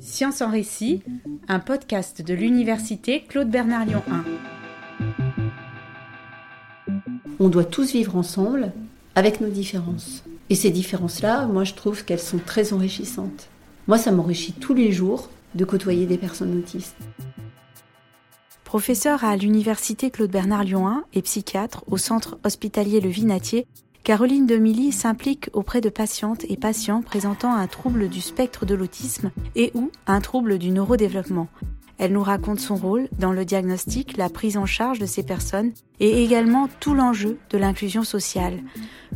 [0.00, 1.02] Science en récit,
[1.48, 4.24] un podcast de l'université Claude Bernard Lyon 1.
[7.40, 8.72] On doit tous vivre ensemble
[9.14, 10.24] avec nos différences.
[10.48, 13.48] Et ces différences-là, moi je trouve qu'elles sont très enrichissantes.
[13.88, 16.96] Moi ça m'enrichit tous les jours de côtoyer des personnes autistes.
[18.64, 23.66] Professeur à l'université Claude Bernard Lyon 1 et psychiatre au centre hospitalier Le Vinatier,
[24.06, 29.32] Caroline Demilly s'implique auprès de patientes et patients présentant un trouble du spectre de l'autisme
[29.56, 31.48] et ou un trouble du neurodéveloppement.
[31.98, 35.72] Elle nous raconte son rôle dans le diagnostic, la prise en charge de ces personnes
[35.98, 38.60] et également tout l'enjeu de l'inclusion sociale.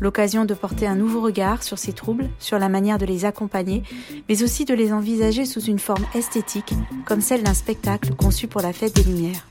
[0.01, 3.85] L'occasion de porter un nouveau regard sur ces troubles, sur la manière de les accompagner,
[4.29, 8.61] mais aussi de les envisager sous une forme esthétique, comme celle d'un spectacle conçu pour
[8.61, 9.47] la fête des Lumières.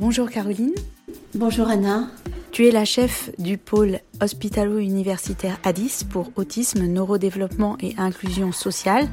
[0.00, 0.72] Bonjour Caroline.
[1.34, 2.08] Bonjour Anna.
[2.52, 9.08] Tu es la chef du pôle hospitalo-universitaire ADIS pour autisme, neurodéveloppement et inclusion sociale,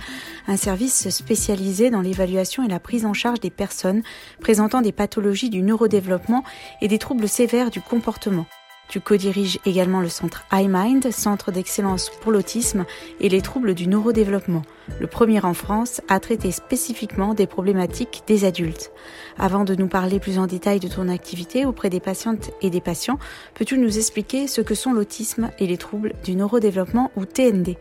[0.47, 4.01] un service spécialisé dans l'évaluation et la prise en charge des personnes
[4.39, 6.45] présentant des pathologies du neurodéveloppement
[6.81, 8.45] et des troubles sévères du comportement.
[8.89, 12.85] Tu co-diriges également le centre iMind, centre d'excellence pour l'autisme
[13.19, 14.61] et les troubles du neurodéveloppement,
[15.01, 18.91] le premier en France à traiter spécifiquement des problématiques des adultes.
[19.37, 22.79] Avant de nous parler plus en détail de ton activité auprès des patientes et des
[22.79, 23.19] patients,
[23.55, 27.75] peux-tu nous expliquer ce que sont l'autisme et les troubles du neurodéveloppement ou TND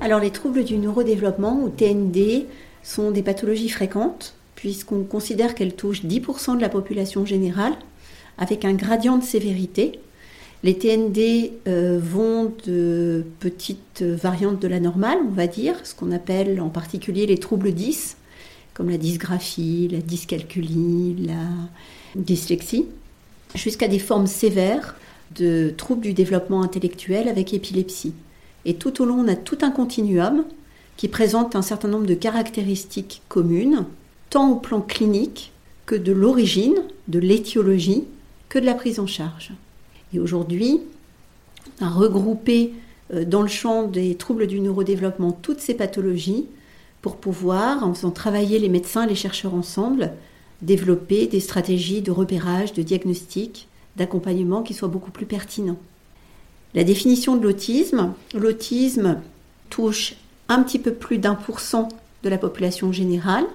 [0.00, 2.46] Alors les troubles du neurodéveloppement ou TND
[2.82, 7.74] sont des pathologies fréquentes puisqu'on considère qu'elles touchent 10% de la population générale
[8.38, 10.00] avec un gradient de sévérité.
[10.64, 16.10] Les TND euh, vont de petites variantes de la normale, on va dire, ce qu'on
[16.10, 18.16] appelle en particulier les troubles 10,
[18.74, 21.44] comme la dysgraphie, la dyscalculie, la
[22.16, 22.86] dyslexie,
[23.54, 24.96] jusqu'à des formes sévères
[25.36, 28.14] de troubles du développement intellectuel avec épilepsie.
[28.64, 30.44] Et tout au long, on a tout un continuum
[30.96, 33.84] qui présente un certain nombre de caractéristiques communes,
[34.30, 35.52] tant au plan clinique
[35.86, 36.74] que de l'origine,
[37.06, 38.04] de l'étiologie
[38.48, 39.52] que de la prise en charge.
[40.12, 40.80] Et aujourd'hui,
[41.80, 42.72] on a regroupé
[43.12, 46.46] euh, dans le champ des troubles du neurodéveloppement toutes ces pathologies
[47.02, 50.12] pour pouvoir, en faisant travailler les médecins et les chercheurs ensemble,
[50.62, 55.78] développer des stratégies de repérage, de diagnostic, d'accompagnement qui soient beaucoup plus pertinents.
[56.74, 59.20] La définition de l'autisme, l'autisme
[59.70, 60.16] touche
[60.48, 61.88] un petit peu plus d'un pour cent
[62.22, 63.46] de la population générale.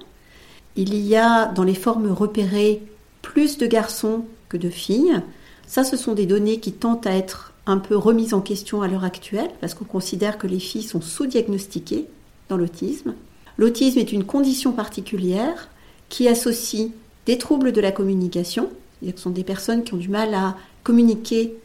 [0.76, 2.82] Il y a dans les formes repérées
[3.22, 4.26] plus de garçons
[4.58, 5.22] de filles.
[5.68, 8.88] Ça, ce sont des données qui tentent à être un peu remises en question à
[8.88, 12.08] l'heure actuelle, parce qu'on considère que les filles sont sous-diagnostiquées
[12.50, 13.14] dans l'autisme.
[13.58, 15.70] L'autisme est une condition particulière
[16.10, 16.90] qui associe
[17.26, 18.70] des troubles de la communication,
[19.12, 21.56] ce sont des personnes qui ont du mal à communiquer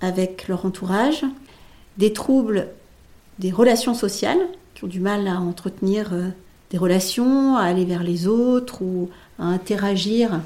[0.00, 1.24] avec leur entourage,
[1.98, 2.68] des troubles
[3.38, 4.40] des relations sociales,
[4.74, 6.28] qui ont du mal à entretenir euh,
[6.70, 10.40] des relations, à aller vers les autres ou à interagir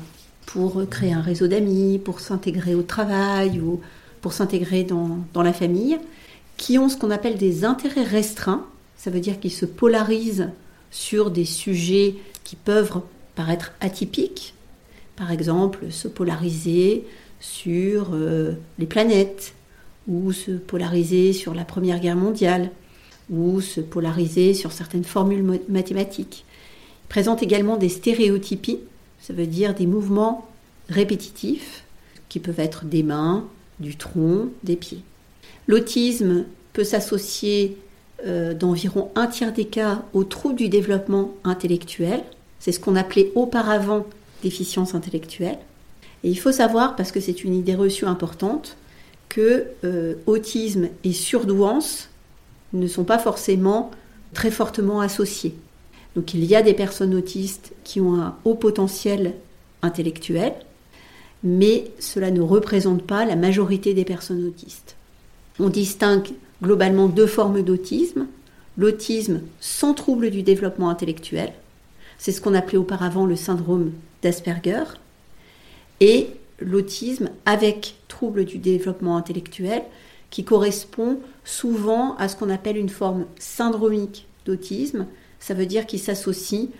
[0.47, 3.81] pour créer un réseau d'amis, pour s'intégrer au travail ou
[4.23, 5.99] pour s'intégrer dans, la famille,
[6.57, 8.67] qui ont ce qu'on appelle des intérêts restreints.
[8.97, 10.49] Ça veut dire qu'ils se polarisent
[10.91, 12.15] sur des sujets
[12.45, 13.01] qui peuvent
[13.35, 14.55] paraître atypiques.
[15.17, 17.05] Par exemple, se polariser
[17.41, 19.55] sur euh, les planètes,
[20.09, 22.71] ou se polariser sur la Première Guerre mondiale,
[23.31, 26.45] ou se polariser sur certaines formules mathématiques.
[27.05, 28.81] Ils présentent également des stéréotypies,
[29.27, 30.47] ça veut dire des mouvements
[30.89, 31.83] répétitifs
[32.29, 33.45] qui peuvent être des mains,
[33.81, 35.03] du tronc, des pieds.
[35.67, 37.77] L'autisme peut s'associer
[38.25, 42.23] euh, d'environ un tiers des cas aux troubles du développement intellectuel.
[42.61, 44.07] C'est ce qu'on appelait auparavant
[44.45, 45.59] déficience intellectuelle.
[46.23, 48.77] Et il faut savoir, parce que c'est une idée reçue importante,
[49.29, 52.11] que euh, autisme et surdouance
[52.73, 53.91] ne sont pas forcément
[54.35, 55.57] très fortement associés.
[56.17, 59.35] Donc il y a des personnes autistes qui ont un haut potentiel
[59.83, 60.55] intellectuel,
[61.45, 64.97] mais cela ne représente pas la majorité des personnes autistes.
[65.61, 66.31] On distingue
[66.63, 68.27] globalement deux formes d'autisme.
[68.79, 71.53] L'autisme sans trouble du développement intellectuel,
[72.19, 73.93] c'est ce qu'on appelait auparavant le syndrome
[74.23, 74.85] d'Asperger,
[76.01, 76.29] et
[76.61, 79.83] l'autisme avec trouble du développement intellectuel,
[80.31, 85.07] qui correspond souvent à ce qu'on appelle une forme syndromique d'autisme,
[85.47, 86.71] ça veut dire qu'il s'associe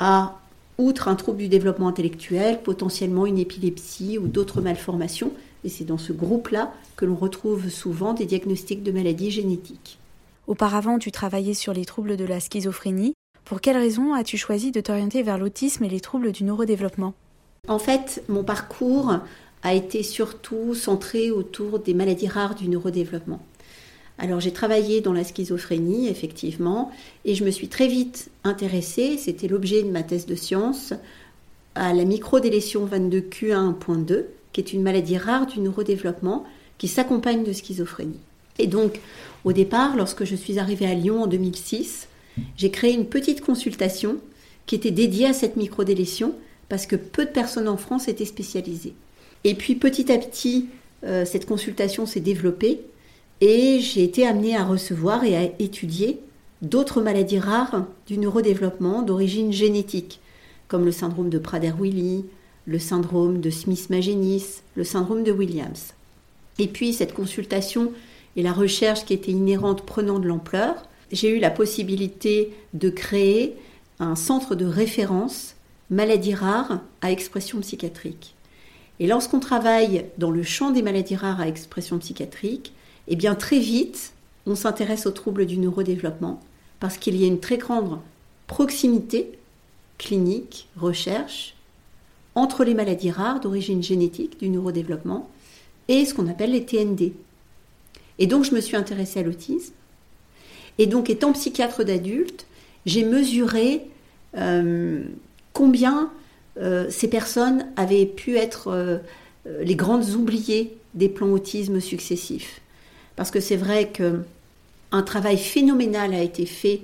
[0.00, 0.40] à,
[0.78, 5.30] outre un trouble du développement intellectuel, potentiellement une épilepsie ou d'autres malformations.
[5.62, 10.00] Et c'est dans ce groupe-là que l'on retrouve souvent des diagnostics de maladies génétiques.
[10.48, 13.14] Auparavant, tu travaillais sur les troubles de la schizophrénie.
[13.44, 17.14] Pour quelles raisons as-tu choisi de t'orienter vers l'autisme et les troubles du neurodéveloppement?
[17.68, 19.18] En fait, mon parcours
[19.62, 23.40] a été surtout centrée autour des maladies rares du neurodéveloppement.
[24.18, 26.90] Alors j'ai travaillé dans la schizophrénie, effectivement,
[27.24, 30.94] et je me suis très vite intéressée, c'était l'objet de ma thèse de science,
[31.74, 36.44] à la microdélétion 22Q1.2, qui est une maladie rare du neurodéveloppement
[36.78, 38.20] qui s'accompagne de schizophrénie.
[38.58, 39.00] Et donc,
[39.44, 42.08] au départ, lorsque je suis arrivée à Lyon en 2006,
[42.56, 44.16] j'ai créé une petite consultation
[44.64, 46.34] qui était dédiée à cette microdélétion
[46.68, 48.94] parce que peu de personnes en France étaient spécialisées.
[49.44, 50.66] Et puis petit à petit,
[51.04, 52.80] euh, cette consultation s'est développée
[53.40, 56.20] et j'ai été amenée à recevoir et à étudier
[56.62, 60.20] d'autres maladies rares du neurodéveloppement d'origine génétique,
[60.68, 62.24] comme le syndrome de Prader-Willi,
[62.66, 65.94] le syndrome de Smith-Magenis, le syndrome de Williams.
[66.58, 67.92] Et puis cette consultation
[68.36, 70.74] et la recherche qui était inhérente prenant de l'ampleur,
[71.12, 73.54] j'ai eu la possibilité de créer
[74.00, 75.54] un centre de référence
[75.90, 78.34] maladies rares à expression psychiatrique.
[78.98, 82.72] Et lorsqu'on travaille dans le champ des maladies rares à expression psychiatrique,
[83.08, 84.12] eh bien très vite,
[84.46, 86.40] on s'intéresse aux troubles du neurodéveloppement
[86.80, 87.98] parce qu'il y a une très grande
[88.46, 89.38] proximité
[89.98, 91.54] clinique, recherche,
[92.34, 95.30] entre les maladies rares d'origine génétique du neurodéveloppement
[95.88, 97.12] et ce qu'on appelle les TND.
[98.18, 99.72] Et donc je me suis intéressée à l'autisme.
[100.78, 102.46] Et donc étant psychiatre d'adulte,
[102.84, 103.86] j'ai mesuré
[104.36, 105.02] euh,
[105.52, 106.10] combien
[106.58, 108.98] euh, ces personnes avaient pu être euh,
[109.60, 112.60] les grandes oubliées des plans autisme successifs.
[113.16, 114.22] Parce que c'est vrai que
[114.92, 116.82] un travail phénoménal a été fait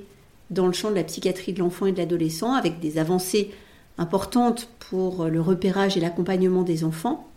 [0.51, 3.51] dans le champ de la psychiatrie de l'enfant et de l'adolescent, avec des avancées
[3.99, 7.29] importantes pour le repérage et l'accompagnement des enfants.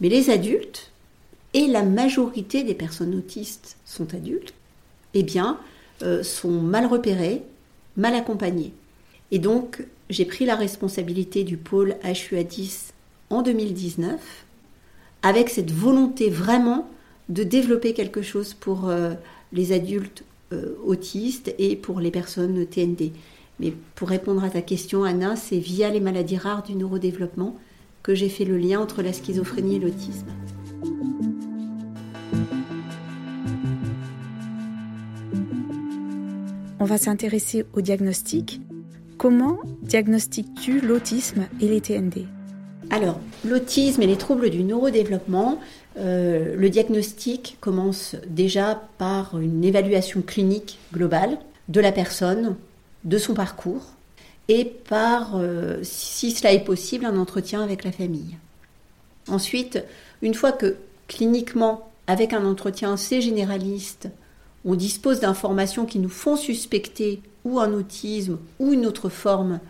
[0.00, 0.90] Mais les adultes,
[1.54, 4.52] et la majorité des personnes autistes sont adultes,
[5.14, 5.58] eh bien,
[6.02, 7.42] euh, sont mal repérés,
[7.96, 8.72] mal accompagnés.
[9.30, 12.90] Et donc, j'ai pris la responsabilité du pôle HUA10
[13.30, 14.20] en 2019,
[15.22, 16.90] avec cette volonté vraiment
[17.28, 19.14] de développer quelque chose pour euh,
[19.52, 23.12] les adultes euh, autistes et pour les personnes TND.
[23.60, 27.56] Mais pour répondre à ta question, Anna, c'est via les maladies rares du neurodéveloppement
[28.02, 30.26] que j'ai fait le lien entre la schizophrénie et l'autisme.
[36.84, 38.60] On va s'intéresser au diagnostic.
[39.16, 42.26] Comment diagnostiques-tu l'autisme et les TND
[42.90, 45.60] Alors, l'autisme et les troubles du neurodéveloppement,
[45.96, 51.38] euh, le diagnostic commence déjà par une évaluation clinique globale
[51.68, 52.56] de la personne,
[53.04, 53.92] de son parcours,
[54.48, 58.36] et par, euh, si cela est possible, un entretien avec la famille.
[59.28, 59.82] Ensuite,
[60.20, 60.76] une fois que
[61.08, 64.08] cliniquement, avec un entretien assez généraliste,
[64.64, 69.60] on dispose d'informations qui nous font suspecter ou un autisme ou une autre forme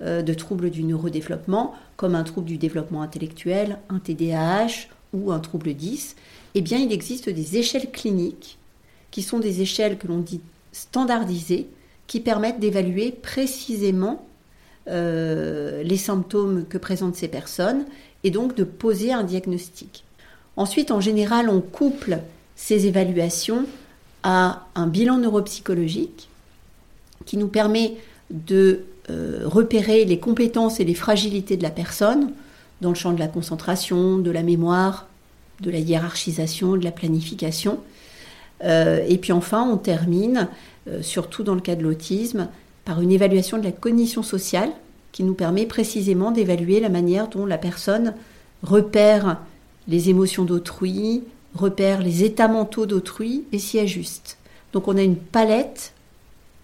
[0.00, 5.38] euh, de trouble du neurodéveloppement, comme un trouble du développement intellectuel, un TDAH ou un
[5.40, 6.16] trouble 10,
[6.54, 8.58] eh bien il existe des échelles cliniques
[9.10, 10.40] qui sont des échelles que l'on dit
[10.72, 11.66] standardisées,
[12.06, 14.26] qui permettent d'évaluer précisément
[14.88, 17.84] euh, les symptômes que présentent ces personnes
[18.24, 20.04] et donc de poser un diagnostic.
[20.56, 22.18] Ensuite, en général, on couple
[22.54, 23.66] ces évaluations
[24.22, 26.28] à un bilan neuropsychologique
[27.24, 27.94] qui nous permet
[28.30, 32.32] de euh, repérer les compétences et les fragilités de la personne
[32.80, 35.06] dans le champ de la concentration, de la mémoire,
[35.60, 37.80] de la hiérarchisation, de la planification.
[38.64, 40.48] Euh, et puis enfin, on termine,
[40.88, 42.48] euh, surtout dans le cas de l'autisme,
[42.84, 44.70] par une évaluation de la cognition sociale
[45.12, 48.14] qui nous permet précisément d'évaluer la manière dont la personne
[48.62, 49.38] repère
[49.88, 51.22] les émotions d'autrui,
[51.54, 54.38] repère les états mentaux d'autrui et s'y ajuste.
[54.72, 55.92] Donc on a une palette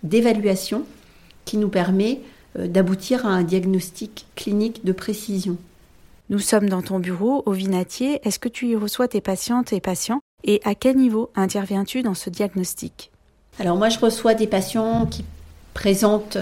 [0.03, 0.85] d'évaluation
[1.45, 2.21] qui nous permet
[2.59, 5.57] euh, d'aboutir à un diagnostic clinique de précision.
[6.33, 8.27] Nous sommes dans ton bureau au Vinatier.
[8.27, 10.21] Est-ce que tu y reçois tes patientes et patients?
[10.45, 13.11] Et à quel niveau interviens-tu dans ce diagnostic?
[13.61, 15.27] Alors moi je reçois des patients qui
[15.75, 16.39] présentent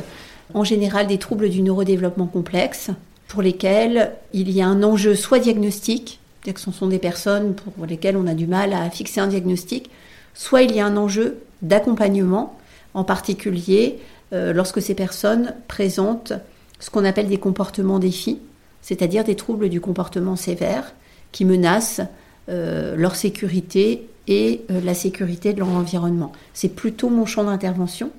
[0.55, 2.91] en général des troubles du neurodéveloppement complexe
[3.27, 7.85] pour lesquels il y a un enjeu soit diagnostique, que ce sont des personnes pour
[7.85, 9.91] lesquelles on a du mal à fixer un diagnostic,
[10.35, 12.57] soit il y a un enjeu d'accompagnement,
[12.95, 13.99] en particulier
[14.33, 16.35] euh, lorsque ces personnes présentent
[16.79, 18.39] ce qu'on appelle des comportements défis,
[18.83, 20.95] c'est-à-dire des troubles du comportement sévère
[21.33, 22.03] qui menacent
[22.49, 26.33] euh, leur sécurité et euh, la sécurité de leur environnement.
[26.55, 28.11] C'est plutôt mon champ d'intervention.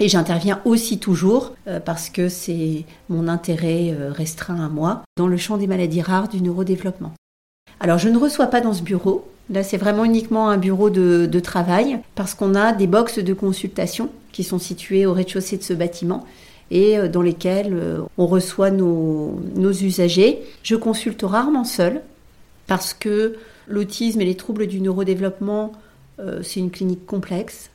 [0.00, 1.52] Et j'interviens aussi toujours,
[1.84, 6.40] parce que c'est mon intérêt restreint à moi, dans le champ des maladies rares du
[6.40, 7.12] neurodéveloppement.
[7.78, 9.28] Alors je ne reçois pas dans ce bureau.
[9.50, 14.10] Là, c'est vraiment uniquement un bureau de, travail parce qu'on a des boxes de consultation
[14.30, 16.24] qui sont situées au rez-de-chaussée de ce bâtiment
[16.70, 20.42] et euh, dans lesquels euh, on reçoit nos, usagers.
[20.62, 22.02] Je consulte rarement seul
[22.66, 23.36] parce que
[23.68, 25.72] l'autisme et les troubles du neurodéveloppement,
[26.18, 27.70] euh, c'est une clinique complexe.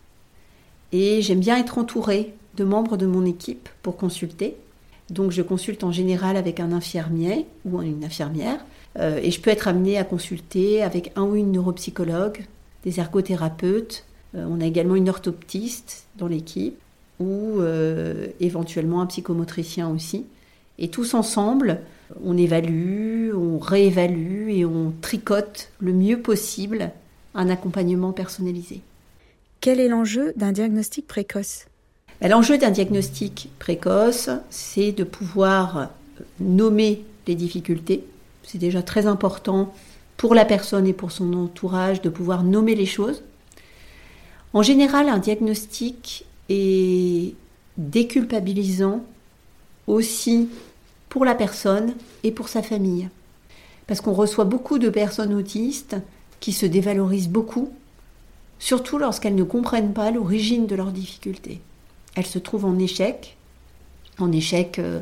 [0.92, 4.56] Et j'aime bien être entourée de membres de mon équipe pour consulter.
[5.10, 8.66] Donc je consulte en général avec un infirmier ou une infirmière.
[9.00, 12.40] Et je peux être amenée à consulter avec un ou une neuropsychologue,
[12.84, 14.06] des ergothérapeutes.
[14.34, 16.80] On a également une orthoptiste dans l'équipe
[17.20, 17.62] ou
[18.40, 20.26] éventuellement un psychomotricien aussi.
[20.80, 21.82] Et tous ensemble,
[22.24, 26.92] on évalue, on réévalue et on tricote le mieux possible
[27.34, 28.82] un accompagnement personnalisé.
[29.62, 31.66] Quel est l'enjeu d'un diagnostic précoce?
[32.22, 35.90] Ben, L'enjeu d'un diagnostic précoce, c'est de pouvoir
[36.40, 38.04] nommer les difficultés.
[38.44, 39.74] C'est déjà très important
[40.16, 43.24] pour la personne et pour son entourage de pouvoir nommer les choses.
[44.54, 47.34] En général, un diagnostic est
[47.78, 49.04] déculpabilisant
[49.88, 50.50] aussi
[51.10, 53.10] pour la personne et pour sa famille.
[53.88, 55.96] Parce qu'on reçoit beaucoup de personnes autistes
[56.40, 57.72] qui se dévalorisent beaucoup,
[58.60, 61.62] surtout lorsqu'elles ne comprennent pas l'origine de leurs difficultés.
[62.16, 63.38] Elles se trouvent en échec,
[64.20, 65.02] en échec euh,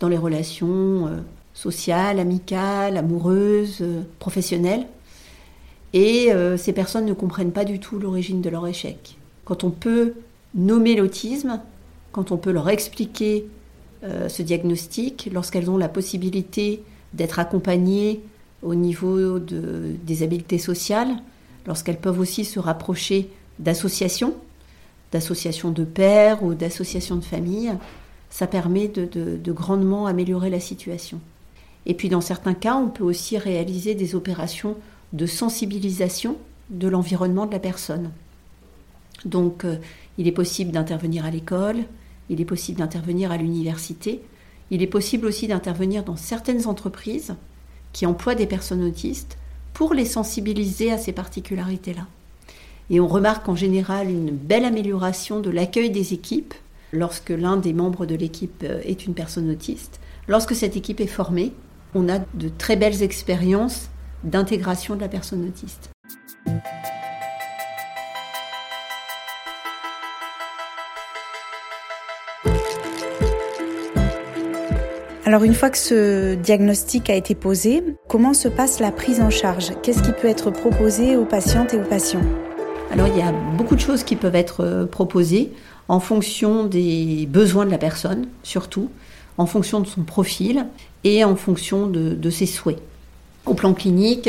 [0.00, 1.20] dans les relations euh,
[1.54, 4.86] sociales, amicales, amoureuses, euh, professionnelles.
[5.94, 9.18] Et ces personnes ne comprennent pas du tout l'origine de leur échec.
[9.44, 10.14] Quand on peut
[10.54, 11.60] nommer l'autisme,
[12.12, 13.46] quand on peut leur expliquer
[14.04, 16.82] euh, ce diagnostic lorsqu'elles ont la possibilité
[17.14, 18.20] d'être accompagnées
[18.62, 21.10] au niveau des habiletés sociales,
[21.66, 23.28] lorsqu'elles peuvent aussi se rapprocher
[23.58, 24.34] d'associations,
[25.10, 27.74] d'associations de pères ou d'associations de familles,
[28.30, 31.20] ça permet de, grandement améliorer la situation.
[31.84, 34.76] Et puis dans certains cas, on peut aussi réaliser des opérations
[35.12, 36.36] de sensibilisation
[36.70, 38.10] de l'environnement de la personne.
[39.24, 39.76] Donc euh,
[40.18, 41.84] il est possible d'intervenir à l'école,
[42.28, 44.22] il est possible d'intervenir à l'université,
[44.70, 47.34] il est possible aussi d'intervenir dans certaines entreprises
[47.92, 49.38] qui emploient des personnes autistes
[49.74, 52.06] pour les sensibiliser à ces particularités-là.
[52.90, 56.54] Et on remarque en général une belle amélioration de l'accueil des équipes
[56.92, 60.00] lorsque l'un des membres de l'équipe euh, est une personne autiste.
[60.28, 61.52] Lorsque cette équipe est formée,
[61.94, 63.88] on a de très belles expériences
[64.24, 65.90] d'intégration de la personne autiste.
[75.24, 79.30] Alors une fois que ce diagnostic a été posé, comment se passe la prise en
[79.30, 79.70] charge?
[79.80, 82.24] Qu'est-ce qui peut être proposé aux patientes et aux patients?
[82.90, 85.52] Alors il y a beaucoup de choses qui peuvent être euh, proposées
[85.86, 88.90] en fonction des besoins de la personne, surtout,
[89.38, 90.66] en fonction de son profil
[91.04, 92.82] et en fonction de, de ses souhaits.
[93.46, 94.28] Au plan clinique,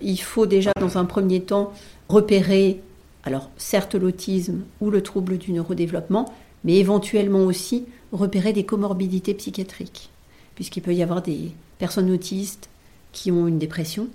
[0.00, 1.72] il faut déjà dans un premier temps
[2.08, 2.80] repérer,
[3.24, 10.10] alors certes l'autisme ou le trouble du neurodéveloppement, mais éventuellement aussi repérer des comorbidités psychiatriques
[10.58, 12.68] puisqu'il peut y avoir des personnes autistes
[13.12, 14.08] qui ont une dépression,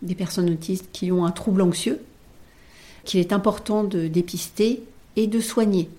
[0.00, 2.00] des personnes autistes qui ont un trouble anxieux,
[3.04, 4.82] qu'il est important de dépister
[5.16, 5.90] et de soigner,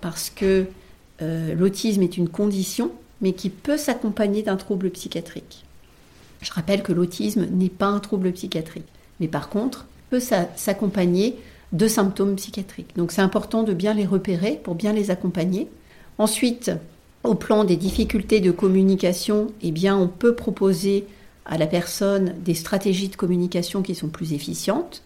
[0.00, 0.64] parce que
[1.20, 2.90] euh, l'autisme est une condition,
[3.20, 5.66] mais qui peut s'accompagner d'un trouble psychiatrique.
[6.40, 8.88] Je rappelle que l'autisme n'est pas un trouble psychiatrique,
[9.20, 11.36] mais par contre peut s'accompagner
[11.72, 12.96] de symptômes psychiatriques.
[12.96, 15.68] Donc c'est important de bien les repérer pour bien les accompagner.
[16.16, 16.72] Ensuite,
[17.24, 21.06] au plan des difficultés de communication, eh on peut proposer
[21.44, 25.02] à la personne des stratégies de communication qui sont plus efficientes.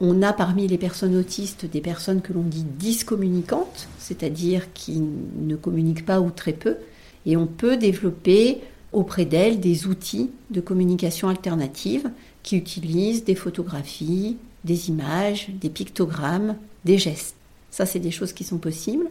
[0.00, 5.54] On a parmi les personnes autistes des personnes que l'on dit discommunicantes, c'est-à-dire qui ne
[5.54, 6.76] communiquent pas ou très peu,
[7.24, 8.58] et on peut développer
[8.92, 12.10] auprès d'elles des outils de communication alternative
[12.42, 17.36] qui utilisent des photographies, des images, des pictogrammes, des gestes.
[17.70, 19.06] Ça, c'est des choses qui sont possibles.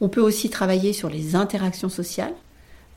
[0.00, 2.34] On peut aussi travailler sur les interactions sociales.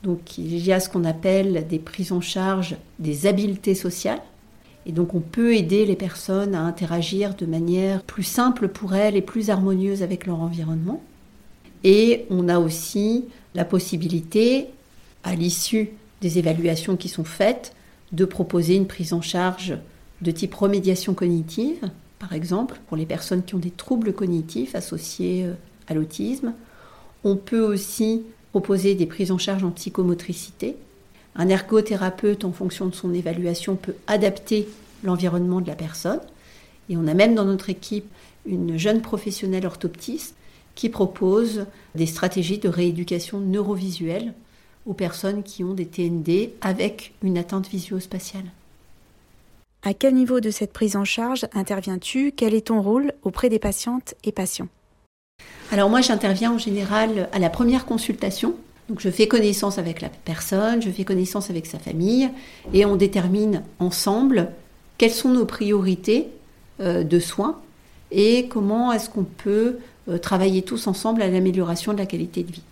[0.02, 4.22] Donc il y a ce qu'on appelle des prises en charge des habiletés sociales.
[4.86, 9.16] Et donc on peut aider les personnes à interagir de manière plus simple pour elles
[9.16, 11.02] et plus harmonieuse avec leur environnement.
[11.84, 14.68] Et on a aussi la possibilité,
[15.22, 17.74] à l'issue des évaluations qui sont faites,
[18.12, 19.76] de proposer une prise en charge
[20.22, 25.44] de type remédiation cognitive, par exemple, pour les personnes qui ont des troubles cognitifs associés
[25.44, 25.52] euh,
[25.88, 26.54] à l'autisme,
[27.24, 30.76] on peut aussi proposer des prises en charge en psychomotricité.
[31.34, 34.68] Un ergothérapeute, en fonction de son évaluation, peut adapter
[35.02, 36.20] l'environnement de la personne.
[36.88, 38.06] Et on a même dans notre équipe
[38.46, 40.36] une jeune professionnelle orthoptiste
[40.74, 44.34] qui propose des stratégies de rééducation neurovisuelle
[44.86, 48.44] aux personnes qui ont des TND avec une atteinte visio-spatiale.
[49.82, 52.32] À quel niveau de cette prise en charge interviens-tu?
[52.32, 54.68] Quel est ton rôle auprès des patientes et patients?
[55.74, 58.54] Alors moi j'interviens en général à la première consultation.
[58.88, 62.30] Donc je fais connaissance avec la personne, je fais connaissance avec sa famille
[62.72, 64.52] et on détermine ensemble
[64.98, 66.28] quelles sont nos priorités
[66.78, 67.58] euh, de soins
[68.12, 72.52] et comment est-ce qu'on peut euh, travailler tous ensemble à l'amélioration de la qualité de
[72.52, 72.62] vie.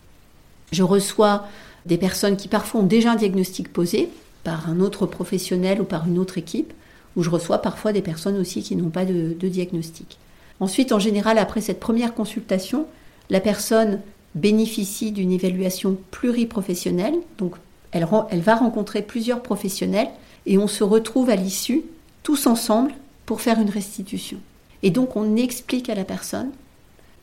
[0.70, 1.48] Je reçois
[1.86, 4.10] des personnes qui parfois ont déjà un diagnostic posé
[4.44, 6.72] par un autre professionnel ou par une autre équipe,
[7.16, 10.18] ou je reçois parfois des personnes aussi qui n'ont pas de, de diagnostic.
[10.62, 12.86] Ensuite, en général, après cette première consultation,
[13.30, 13.98] la personne
[14.36, 17.56] bénéficie d'une évaluation pluriprofessionnelle, donc
[17.90, 20.06] elle, elle, va rencontrer plusieurs professionnels
[20.46, 21.82] et on se retrouve à l'issue
[22.22, 22.92] tous ensemble
[23.26, 24.38] pour faire une restitution.
[24.84, 26.52] Et donc on explique à la personne,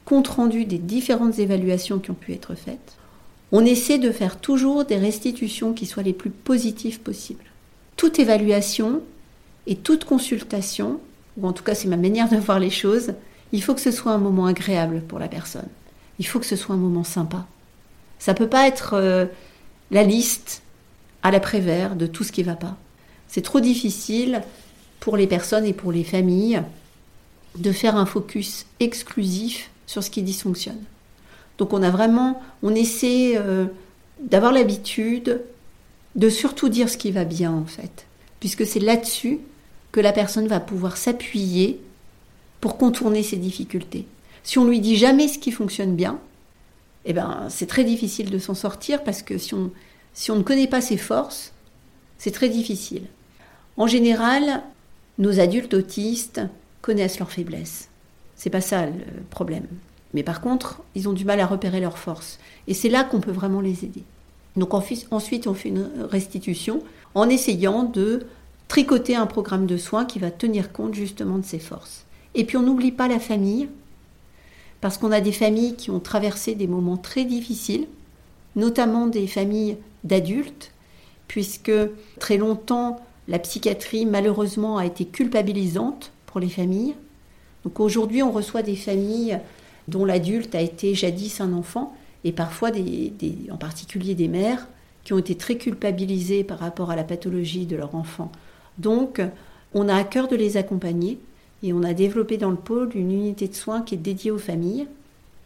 [0.04, 2.98] compte rendu des différentes évaluations qui ont pu être faites,
[3.54, 7.46] on essaie de faire toujours des restitutions qui soient les plus positives possibles.
[7.96, 9.02] Toute évaluation
[9.66, 11.00] et toute consultation,
[11.38, 13.14] ou en tout cas c'est ma manière de voir les choses,
[13.52, 15.70] il faut que ce soit un moment agréable pour la personne
[16.20, 17.48] il faut que ce soit un moment sympa.
[18.20, 19.26] Ça peut pas être euh,
[19.90, 20.62] la liste
[21.24, 22.78] à l'après-vert de tout ce qui va pas.
[23.28, 24.42] C'est trop difficile
[25.00, 26.62] pour les personnes et pour les familles
[27.58, 30.84] de faire un focus exclusif sur ce qui dysfonctionne.
[31.58, 33.66] Donc on a vraiment, on essaie euh,
[34.22, 35.42] d'avoir l'habitude
[36.16, 38.06] de surtout dire ce qui va bien en fait,
[38.40, 39.40] puisque c'est là-dessus
[39.92, 41.82] que la personne va pouvoir s'appuyer
[42.62, 44.06] pour contourner ses difficultés.
[44.44, 46.20] Si on lui dit jamais ce qui fonctionne bien,
[47.06, 49.72] eh ben, c'est très difficile de s'en sortir parce que si on,
[50.14, 51.54] si on ne connaît pas ses forces,
[52.18, 53.04] c'est très difficile.
[53.78, 54.64] En général,
[55.18, 56.42] nos adultes autistes
[56.82, 57.90] connaissent leurs faiblesses.
[58.36, 59.68] C'est pas ça le problème.
[60.14, 62.40] Mais par contre, ils ont du mal à repérer leurs forces.
[62.68, 64.04] Et c'est là qu'on peut vraiment les aider.
[64.56, 65.08] Donc ensuite,
[65.48, 66.82] on fait une restitution
[67.16, 68.26] en essayant de
[68.68, 72.06] tricoter un programme de soins qui va tenir compte justement de ses forces.
[72.36, 73.70] Et puis on n'oublie pas la famille,
[74.82, 77.88] parce qu'on a des familles qui ont traversé des moments très difficiles,
[78.56, 80.72] notamment des familles d'adultes,
[81.28, 81.72] puisque
[82.20, 86.96] très longtemps, la psychiatrie, malheureusement, a été culpabilisante pour les familles.
[87.64, 89.40] Donc aujourd'hui, on reçoit des familles
[89.88, 93.14] dont l'adulte a été jadis un enfant, et parfois, des,
[93.52, 94.68] en particulier des mères,
[95.04, 98.32] qui ont été très culpabilisées par rapport à la pathologie de leur enfant.
[98.78, 99.22] Donc,
[99.74, 101.20] on a à cœur de les accompagner
[101.64, 104.38] et on a développé dans le pôle une unité de soins qui est dédiée aux
[104.38, 104.88] familles,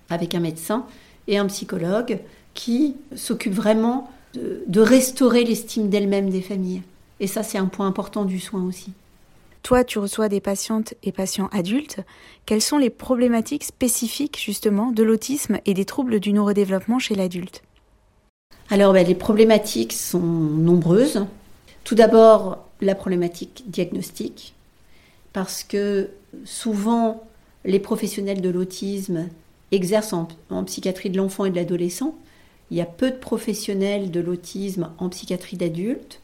[0.10, 0.86] avec un médecin
[1.28, 2.20] et un psychologue
[2.54, 6.82] qui s'occupe vraiment de, restaurer l'estime d'elle-même des familles.
[7.20, 8.92] Et ça, c'est un point important du soin aussi.
[9.62, 12.00] Toi, tu reçois des patientes et patients adultes.
[12.46, 17.64] Quelles sont les problématiques spécifiques justement de l'autisme et des troubles du neurodéveloppement chez l'adulte?
[18.70, 21.26] Alors, ben, les problématiques sont nombreuses.
[21.86, 24.54] Tout d'abord, la problématique diagnostique
[25.34, 26.12] parce que
[26.46, 27.24] souvent
[27.66, 29.30] les professionnels de l'autisme
[29.72, 30.14] exercent
[30.50, 32.16] en, psychiatrie de l'enfant et de l'adolescent.
[32.72, 36.22] Il y a peu de professionnels de l'autisme en psychiatrie d'adulte.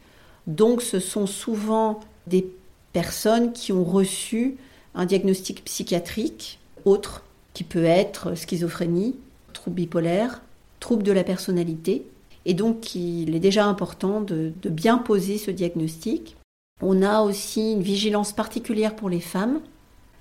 [0.47, 2.47] Donc ce sont souvent des
[2.93, 4.57] personnes qui ont reçu
[4.95, 9.15] un diagnostic psychiatrique autre, qui peut être schizophrénie,
[9.53, 10.41] trouble bipolaire,
[10.79, 12.05] trouble de la personnalité.
[12.45, 16.35] Et donc il est déjà important de bien poser ce diagnostic
[16.81, 19.59] on a aussi une vigilance particulière pour les femmes,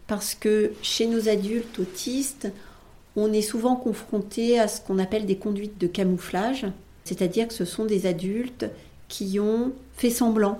[0.06, 2.48] parce que chez nos adultes autistes,
[3.16, 6.66] on est souvent confronté à ce qu'on appelle des conduites de camouflage,
[7.04, 8.66] c'est-à-dire que ce sont des adultes
[9.08, 10.58] qui ont fait semblant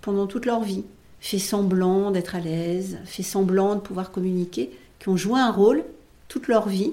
[0.00, 0.84] pendant toute leur vie,
[1.20, 5.84] fait semblant d'être à l'aise, fait semblant de pouvoir communiquer, qui ont joué un rôle
[6.28, 6.92] toute leur vie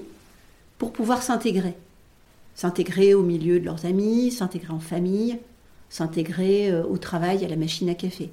[0.78, 1.74] pour pouvoir s'intégrer.
[2.54, 5.38] S'intégrer au milieu de leurs amis, s'intégrer en famille,
[5.88, 8.30] s'intégrer euh, au travail, à la machine à café.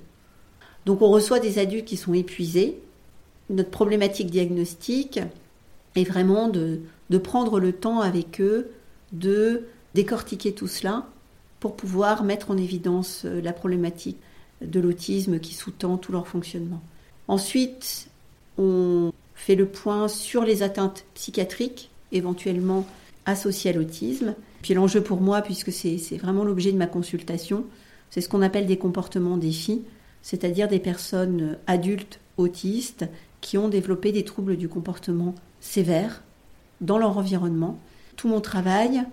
[0.85, 2.79] Donc on reçoit des adultes qui sont épuisés.
[3.49, 5.19] Notre problématique diagnostique
[5.95, 6.81] est vraiment de,
[7.23, 8.71] prendre le temps avec eux,
[9.11, 9.63] de
[9.93, 11.07] décortiquer tout cela
[11.59, 14.17] pour pouvoir mettre en évidence euh, la problématique
[14.61, 16.81] de l'autisme qui sous-tend tout leur fonctionnement.
[17.27, 18.07] Ensuite,
[18.57, 22.85] on fait le point sur les atteintes psychiatriques, éventuellement
[23.25, 24.35] associées à l'autisme.
[24.63, 27.65] Puis l'enjeu pour moi, puisque c'est vraiment l'objet de ma consultation,
[28.09, 29.83] c'est ce qu'on appelle des comportements défis,
[30.21, 33.05] c'est-à-dire des personnes adultes autistes
[33.41, 36.23] qui ont développé des troubles du comportement sévères
[36.79, 37.77] dans leur environnement.
[38.15, 39.03] Tout mon travail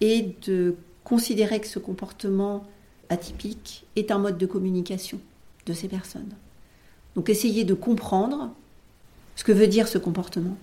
[0.00, 2.64] est de considérer que ce comportement
[3.10, 5.20] atypique est un mode de communication
[5.66, 6.32] de ces personnes.
[7.14, 8.54] Donc essayer de comprendre
[9.36, 10.56] ce que veut dire ce comportement.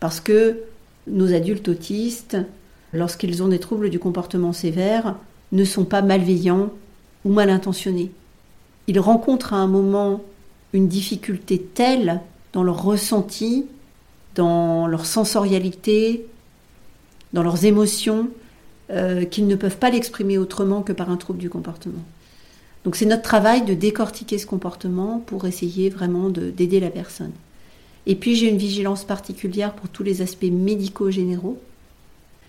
[0.00, 0.64] Parce que
[1.06, 2.36] nos adultes autistes
[2.94, 5.16] lorsqu'ils ont des troubles du comportement sévère,
[5.52, 6.70] ne sont pas malveillants
[7.24, 8.10] ou mal intentionnés.
[8.86, 10.22] Ils rencontrent à un moment
[10.72, 12.20] une difficulté telle
[12.52, 13.66] dans leur ressenti,
[14.34, 16.26] dans leur sensorialité,
[17.32, 18.28] dans leurs émotions,
[18.90, 22.02] euh, qu'ils ne peuvent pas l'exprimer autrement que par un trouble du comportement.
[22.84, 27.32] Donc c'est notre travail de décortiquer ce comportement pour essayer vraiment d'aider la personne.
[28.06, 31.58] Et puis j'ai une vigilance particulière pour tous les aspects médicaux généraux,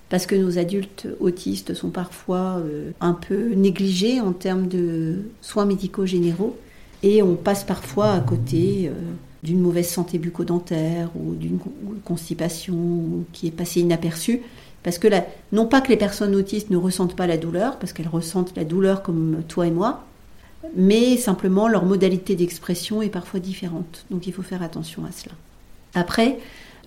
[0.09, 5.65] parce que nos adultes autistes sont parfois euh, un peu négligés en termes de soins
[5.65, 6.57] médicaux généraux,
[7.03, 8.93] et on passe parfois à côté euh,
[9.43, 11.59] d'une mauvaise santé bucco-dentaire ou d'une
[12.03, 14.41] constipation qui est passée inaperçue.
[14.83, 15.07] Parce que
[15.51, 18.63] non pas que les personnes autistes ne ressentent pas la douleur, parce qu'elles ressentent la
[18.63, 20.05] douleur comme toi et moi,
[20.75, 24.05] mais simplement leur modalité d'expression est parfois différente.
[24.11, 25.33] Donc il faut faire attention à cela.
[25.95, 26.37] Après,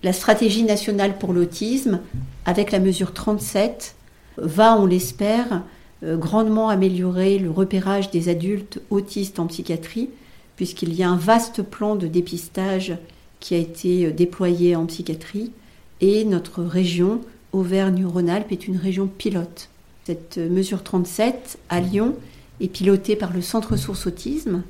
[0.02, 2.00] la stratégie nationale pour l'autisme,
[2.48, 3.94] avec la mesure 37,
[4.38, 5.64] va, on l'espère,
[6.02, 10.08] euh, grandement améliorer le repérage des adultes autistes en psychiatrie,
[10.56, 12.96] puisqu'il y a un vaste plan de dépistage
[13.38, 15.52] qui a été euh, déployé en psychiatrie,
[16.00, 17.20] et notre région,
[17.52, 19.68] Auvergne-Rhône-Alpes, est une région pilote.
[20.06, 22.14] Cette euh, mesure 37, à Lyon,
[22.62, 24.62] est pilotée par le Centre Source Autisme,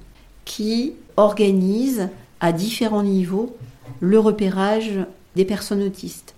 [0.44, 2.08] qui organise
[2.40, 3.56] à différents niveaux
[4.00, 4.98] le repérage
[5.36, 6.34] des personnes autistes.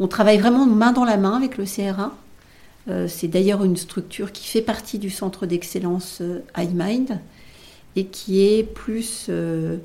[0.00, 2.12] On travaille vraiment main dans la main avec le CRA.
[2.88, 7.18] Euh, c'est d'ailleurs une structure qui fait partie du centre d'excellence euh, iMind
[7.96, 9.76] et qui est plus euh,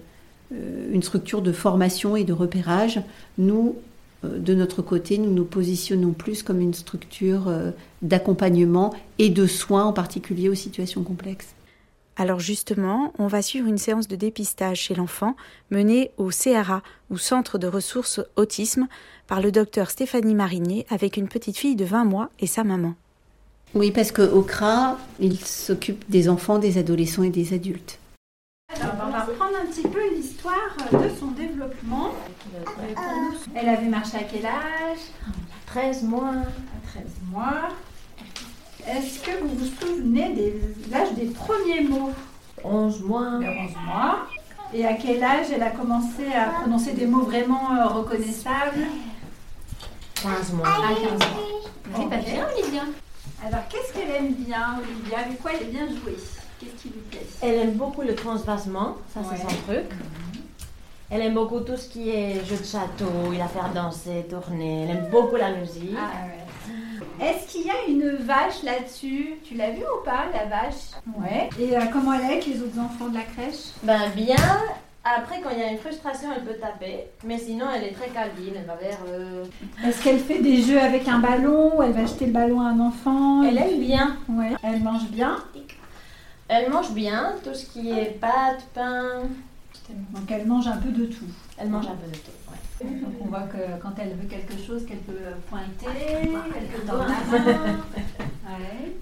[0.51, 3.01] une structure de formation et de repérage.
[3.37, 3.75] Nous,
[4.23, 7.53] de notre côté, nous nous positionnons plus comme une structure
[8.01, 11.53] d'accompagnement et de soins, en particulier aux situations complexes.
[12.19, 15.37] Alors justement, on va suivre une séance de dépistage chez l'enfant
[15.71, 18.87] menée au CRA, ou Centre de ressources autisme,
[19.25, 22.95] par le docteur Stéphanie Marinier avec une petite fille de 20 mois et sa maman.
[23.73, 27.99] Oui, parce qu'au CRA, il s'occupe des enfants, des adolescents et des adultes.
[28.75, 32.15] Alors, on va reprendre un petit peu l'histoire de son développement.
[33.55, 34.99] Elle avait marché à quel âge?
[35.67, 36.31] 13 mois.
[36.31, 37.69] À 13 mois.
[38.87, 42.11] Est-ce que vous vous souvenez de l'âge des premiers mots
[42.63, 43.31] 11 mois.
[43.35, 43.41] 11
[43.85, 44.27] mois.
[44.73, 48.85] Et à quel âge elle a commencé à prononcer des mots vraiment euh, reconnaissables
[50.21, 50.67] 15 mois.
[50.67, 51.27] À 15 mois.
[51.95, 52.81] C'est pas bien, Olivia.
[53.45, 56.17] Alors, qu'est-ce qu'elle aime bien, Olivia Avec quoi elle aime bien jouer
[56.59, 57.25] Qu'est-ce qui lui plaît?
[57.41, 59.89] Elle aime beaucoup le transvasement, ça c'est son truc.
[59.91, 60.41] Mhm.
[61.11, 64.83] Elle aime beaucoup tout ce qui est jeu de château, il a faire danser, tourner.
[64.83, 65.95] Elle aime beaucoup la musique.
[65.97, 66.38] Ah, ouais.
[67.21, 69.35] Est-ce qu'il y a une vache là-dessus?
[69.43, 70.91] Tu l'as vue ou pas, la vache?
[71.17, 71.49] Ouais.
[71.59, 73.73] Et euh, comment elle est avec les autres enfants de la crèche?
[73.83, 74.35] Ben bien.
[75.03, 77.05] Après, quand il y a une frustration, elle peut taper.
[77.23, 78.53] Mais sinon, elle est très câline.
[78.55, 78.97] Elle va vers.
[79.07, 79.45] Euh,
[79.85, 82.69] Est-ce qu'elle fait des jeux avec un ballon ou elle va jeter le ballon à
[82.69, 83.43] un enfant?
[83.43, 84.17] Elle aime bien.
[84.29, 84.51] Ouais.
[84.63, 85.37] Elle mange bien?
[86.47, 87.35] Elle mange bien.
[87.43, 89.21] Tout ce qui est pâtes, pain.
[89.89, 91.25] Donc elle mange un peu de tout.
[91.57, 92.31] Elle mange un peu de tout.
[92.81, 95.13] Donc on voit que quand elle veut quelque chose, qu'elle peut
[95.49, 97.79] pointer, qu'elle peut tendre la main.
[98.49, 98.95] Ouais.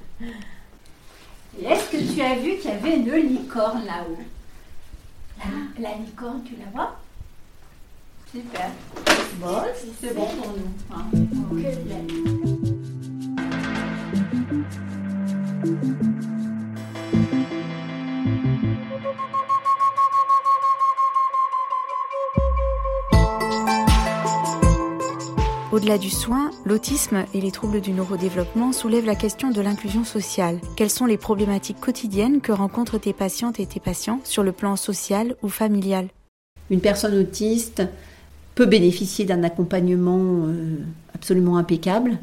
[1.63, 4.17] Est-ce que tu as vu qu'il y avait une licorne là-haut?
[5.79, 6.99] La, licorne, tu la vois?
[8.31, 8.69] Super.
[9.39, 9.63] Bon,
[9.99, 10.71] c'est bon pour nous.
[10.91, 11.05] Hein.
[25.77, 30.59] Au-delà du soin, l'autisme et les troubles du neurodéveloppement soulèvent la question de l'inclusion sociale.
[30.75, 34.75] Quelles sont les problématiques quotidiennes que rencontrent tes patientes et tes patients sur le plan
[34.75, 36.07] social ou familial?
[36.71, 37.83] Une personne autiste
[38.55, 40.77] peut bénéficier d'un accompagnement euh,
[41.13, 42.17] absolument impeccable.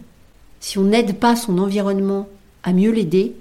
[0.58, 2.28] Si on n'aide pas son environnement
[2.64, 3.36] à mieux l'aider,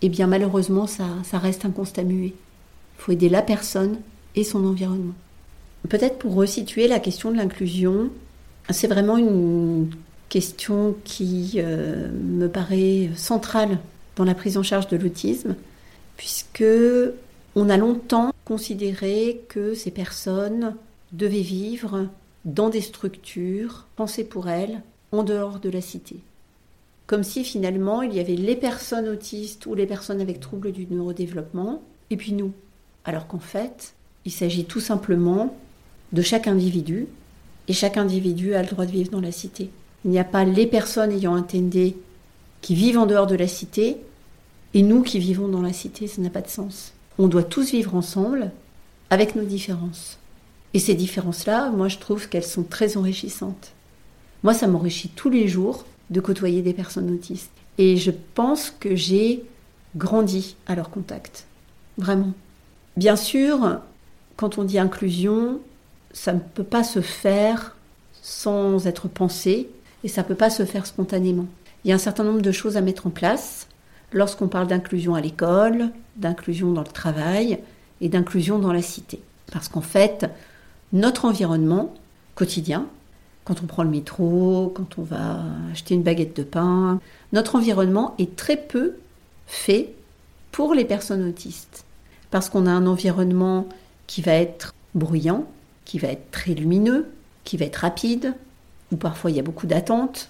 [0.00, 2.34] eh bien malheureusement ça, ça reste un constat muet.
[2.36, 3.98] Il faut aider la personne
[4.36, 5.14] et son environnement.
[5.88, 8.10] Peut-être pour resituer la question de l'inclusion,
[8.70, 9.90] c'est vraiment une
[10.28, 13.78] question qui euh, me paraît centrale
[14.16, 15.54] dans la prise en charge de l'autisme,
[16.16, 16.64] puisque
[17.54, 20.74] on a longtemps considéré que ces personnes
[21.12, 22.08] devaient vivre
[22.44, 26.16] dans des structures pensées pour elles en dehors de la cité.
[27.06, 30.86] Comme si finalement il y avait les personnes autistes ou les personnes avec troubles du
[30.86, 32.52] neurodéveloppement, et puis nous.
[33.04, 35.56] Alors qu'en fait, il s'agit tout simplement
[36.12, 37.06] de chaque individu
[37.68, 39.70] et chaque individu a le droit de vivre dans la cité.
[40.04, 41.94] Il n'y a pas les personnes ayant un TND
[42.62, 43.98] qui vivent en dehors de la cité
[44.74, 46.92] et nous qui vivons dans la cité, ça n'a pas de sens.
[47.18, 48.52] On doit tous vivre ensemble
[49.10, 50.18] avec nos différences.
[50.74, 53.72] Et ces différences-là, moi je trouve qu'elles sont très enrichissantes.
[54.42, 57.50] Moi ça m'enrichit tous les jours de côtoyer des personnes autistes.
[57.76, 59.44] Et je pense que j'ai
[59.96, 61.46] grandi à leur contact.
[61.96, 62.32] Vraiment.
[62.96, 63.80] Bien sûr,
[64.36, 65.60] quand on dit inclusion,
[66.12, 67.76] ça ne peut pas se faire
[68.22, 69.70] sans être pensé
[70.04, 71.46] et ça ne peut pas se faire spontanément.
[71.84, 73.68] Il y a un certain nombre de choses à mettre en place
[74.12, 77.58] lorsqu'on parle d'inclusion à l'école, d'inclusion dans le travail
[78.00, 79.20] et d'inclusion dans la cité.
[79.52, 80.28] Parce qu'en fait,
[80.92, 81.94] notre environnement
[82.34, 82.86] quotidien,
[83.44, 85.40] quand on prend le métro, quand on va
[85.72, 87.00] acheter une baguette de pain,
[87.32, 88.96] notre environnement est très peu
[89.46, 89.94] fait
[90.52, 91.84] pour les personnes autistes.
[92.30, 93.66] Parce qu'on a un environnement
[94.06, 95.46] qui va être bruyant,
[95.88, 97.06] qui va être très lumineux,
[97.42, 98.34] qui va être rapide,
[98.92, 100.28] où parfois il y a beaucoup d'attentes,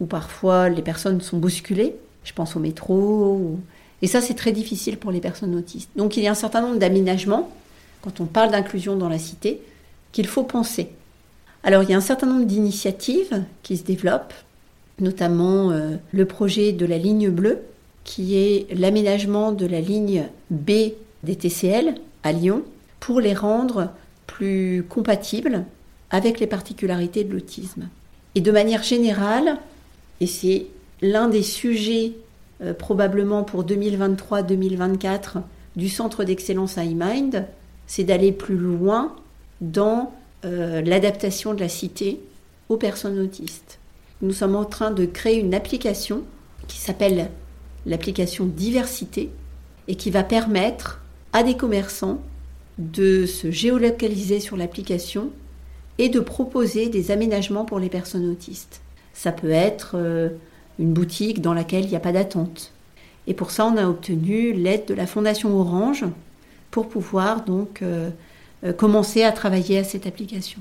[0.00, 1.94] où parfois les personnes sont bousculées.
[2.24, 3.58] Je pense au métro.
[4.00, 5.90] Et ça, c'est très difficile pour les personnes autistes.
[5.94, 7.52] Donc il y a un certain nombre d'aménagements,
[8.00, 9.60] quand on parle d'inclusion dans la cité,
[10.12, 10.88] qu'il faut penser.
[11.64, 14.34] Alors il y a un certain nombre d'initiatives qui se développent,
[15.00, 17.60] notamment euh, le projet de la ligne bleue,
[18.04, 20.70] qui est l'aménagement de la ligne B
[21.24, 22.62] des TCL à Lyon,
[23.00, 23.90] pour les rendre
[24.26, 25.64] plus compatibles
[26.10, 27.88] avec les particularités de l'autisme.
[28.34, 29.58] Et de manière générale,
[30.20, 30.66] et c'est
[31.02, 32.12] l'un des sujets
[32.62, 35.42] euh, probablement pour 2023-2024
[35.76, 37.46] du Centre d'excellence iMind,
[37.86, 39.14] c'est d'aller plus loin
[39.60, 40.12] dans
[40.44, 42.20] euh, l'adaptation de la cité
[42.68, 43.78] aux personnes autistes.
[44.22, 46.22] Nous sommes en train de créer une application
[46.68, 47.30] qui s'appelle
[47.86, 49.30] l'application Diversité
[49.88, 51.00] et qui va permettre
[51.32, 52.20] à des commerçants
[52.78, 55.30] de se géolocaliser sur l'application
[55.98, 58.80] et de proposer des aménagements pour les personnes autistes.
[59.12, 60.30] Ça peut être euh,
[60.78, 62.72] une boutique dans laquelle il n'y a pas d'attente.
[63.26, 66.04] Et pour ça, on a obtenu l'aide de la Fondation Orange
[66.70, 68.10] pour pouvoir donc euh,
[68.64, 70.60] euh, commencer à travailler à cette application.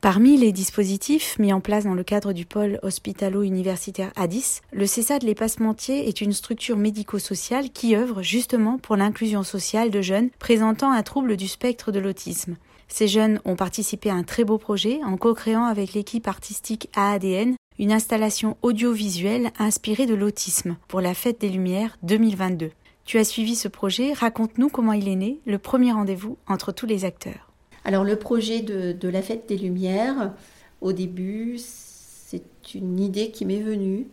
[0.00, 5.24] Parmi les dispositifs mis en place dans le cadre du pôle hospitalo-universitaire ADIS, le CESAD
[5.24, 10.90] Les Passementiers est une structure médico-sociale qui œuvre justement pour l'inclusion sociale de jeunes présentant
[10.90, 12.56] un trouble du spectre de l'autisme.
[12.88, 17.56] Ces jeunes ont participé à un très beau projet en co-créant avec l'équipe artistique AADN
[17.78, 22.70] une installation audiovisuelle inspirée de l'autisme pour la Fête des Lumières 2022.
[23.04, 26.86] Tu as suivi ce projet, raconte-nous comment il est né, le premier rendez-vous entre tous
[26.86, 27.49] les acteurs.
[27.84, 30.34] Alors le projet de, la Fête des Lumières,
[30.80, 32.42] au début, c'est
[32.74, 34.08] une idée qui m'est venue.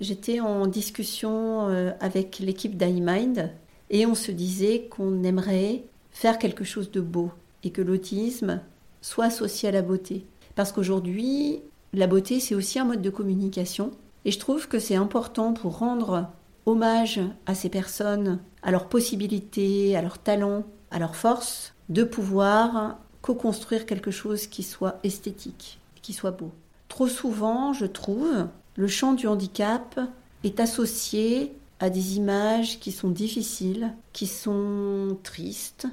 [0.00, 3.52] J'étais en discussion euh, avec l'équipe d'iMind
[3.90, 7.30] et on se disait qu'on aimerait faire quelque chose de beau
[7.62, 8.60] et que l'autisme
[9.00, 10.26] soit associé à la beauté.
[10.56, 13.92] Parce qu'aujourd'hui, la beauté, c'est aussi un mode de communication.
[14.24, 16.28] Et je trouve que c'est important pour rendre
[16.66, 22.98] hommage à ces personnes, à leurs possibilités, à leurs talents, à leurs forces, de pouvoir
[23.24, 26.50] co-construire quelque chose qui soit esthétique, qui soit beau.
[26.90, 29.98] Trop souvent, je trouve, le champ du handicap
[30.44, 35.86] est associé à des images qui sont difficiles, qui sont tristes,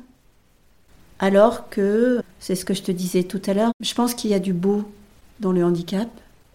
[1.20, 4.34] alors que, c'est ce que je te disais tout à l'heure, je pense qu'il y
[4.34, 4.84] a du beau
[5.40, 6.10] dans le handicap,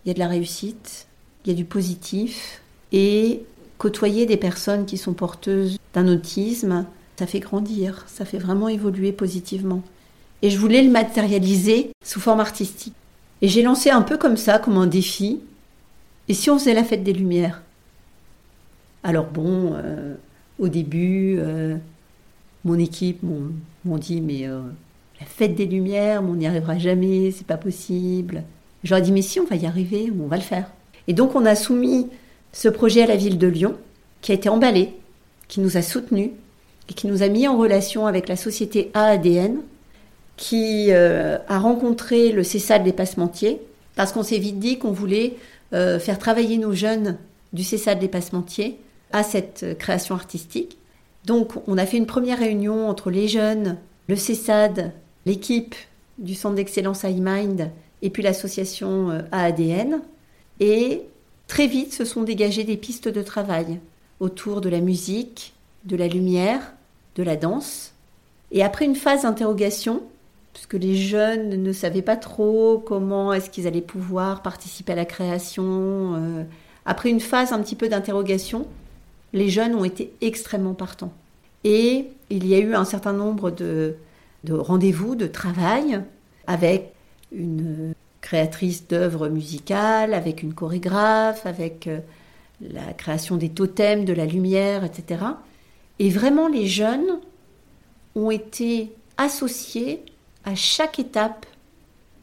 [0.04, 1.06] il y a de la réussite,
[1.46, 2.60] il y a du positif,
[2.92, 3.44] et
[3.78, 6.84] côtoyer des personnes qui sont porteuses d'un autisme,
[7.18, 9.82] ça fait grandir, ça fait vraiment évoluer positivement.
[10.42, 12.94] Et je voulais le matérialiser sous forme artistique.
[13.42, 15.40] Et j'ai lancé un peu comme ça, comme un défi.
[16.28, 17.62] Et si on faisait la fête des Lumières?
[19.02, 20.14] Alors bon, euh,
[20.58, 21.76] au début, euh,
[22.64, 24.60] mon équipe m'ont dit, mais euh,
[25.20, 28.42] la fête des Lumières, on n'y arrivera jamais, c'est pas possible.
[28.84, 30.70] J'aurais dit, mais si, on va y arriver, on va le faire.
[31.08, 32.08] Et donc, on a soumis
[32.52, 33.76] ce projet à la ville de Lyon,
[34.22, 34.94] qui a été emballé,
[35.48, 36.30] qui nous a soutenus
[36.88, 39.58] et qui nous a mis en relation avec la société AADN,
[40.36, 43.60] qui euh, a rencontré le CESAD des Passementiers,
[43.94, 45.34] parce qu'on s'est vite dit qu'on voulait
[45.72, 47.16] euh, faire travailler nos jeunes
[47.52, 48.78] du CESAD des Passementiers
[49.12, 50.78] à cette création artistique.
[51.24, 54.92] Donc, on a fait une première réunion entre les jeunes, le CESAD,
[55.24, 55.74] l'équipe
[56.18, 57.70] du Centre d'excellence iMind
[58.02, 60.00] et puis l'association euh, AADN.
[60.60, 61.02] Et
[61.48, 63.80] très vite se sont dégagées des pistes de travail
[64.20, 66.74] autour de la musique, de la lumière,
[67.16, 67.92] de la danse.
[68.52, 70.02] Et après une phase d'interrogation,
[70.56, 75.04] puisque les jeunes ne savaient pas trop comment est-ce qu'ils allaient pouvoir participer à la
[75.04, 76.44] création, euh,
[76.86, 78.66] après une phase un petit peu d'interrogation,
[79.34, 81.12] les jeunes ont été extrêmement partants.
[81.64, 83.96] Et il y a eu un certain nombre de,
[84.44, 86.00] de rendez-vous, de travail
[86.46, 86.94] avec
[87.32, 87.92] une
[88.22, 91.98] créatrice d'œuvres musicales, avec une chorégraphe, avec euh,
[92.62, 95.22] la création des totems, de la lumière, etc.
[95.98, 97.20] Et vraiment, les jeunes
[98.14, 100.02] ont été associés
[100.46, 101.44] à chaque étape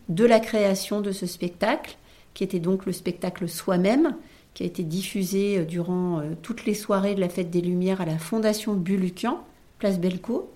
[0.09, 1.97] de la création de ce spectacle,
[2.33, 4.15] qui était donc le spectacle soi-même,
[4.53, 8.01] qui a été diffusé euh, durant euh, toutes les soirées de la Fête des Lumières
[8.01, 9.43] à la Fondation Bulucan,
[9.77, 10.49] place Belco.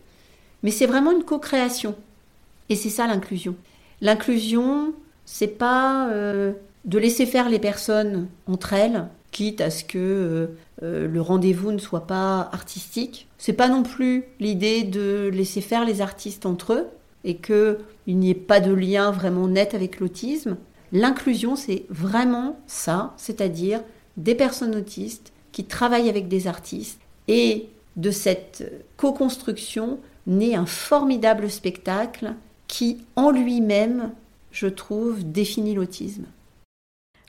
[0.64, 1.96] Mais c'est vraiment une co-création.
[2.70, 3.56] Et c'est ça l'inclusion.
[4.02, 4.94] L'inclusion,
[5.26, 6.54] c'est pas euh,
[6.86, 10.50] de laisser faire les personnes entre elles, quitte à ce que
[10.82, 13.28] le rendez-vous ne soit pas artistique.
[13.38, 16.88] C'est pas non plus l'idée de laisser faire les artistes entre eux
[17.28, 20.56] et qu'il n'y ait pas de lien vraiment net avec l'autisme.
[20.94, 23.84] L'inclusion, c'est vraiment ça, c'est-à-dire
[24.16, 31.50] des personnes autistes qui travaillent avec des artistes et de cette co-construction naît un formidable
[31.50, 32.34] spectacle
[32.68, 34.12] qui, en lui-même,
[34.52, 36.26] je trouve, définit l'autisme.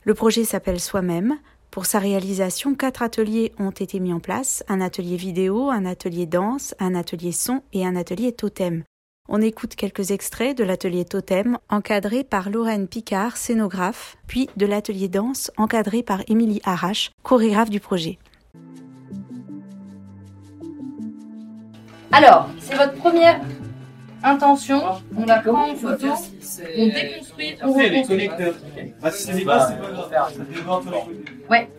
[0.05, 1.37] Le projet s'appelle Soi-même.
[1.71, 6.25] Pour sa réalisation, quatre ateliers ont été mis en place, un atelier vidéo, un atelier
[6.25, 8.83] danse, un atelier son et un atelier totem.
[9.31, 15.07] On écoute quelques extraits de l'atelier totem encadré par Lorraine Picard, scénographe, puis de l'atelier
[15.07, 18.17] danse encadré par Émilie Arrache, chorégraphe du projet.
[22.11, 23.39] Alors, c'est votre première
[24.23, 24.81] intention.
[25.15, 26.07] On la prend en photo,
[26.75, 28.29] on déconstruit, on reconstruit.
[31.51, 31.69] Ouais.